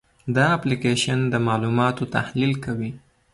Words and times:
دا 0.35 0.45
اپلیکیشن 0.57 1.19
د 1.31 1.35
معلوماتو 1.47 2.03
تحلیل 2.15 2.53
کوي. 2.65 2.91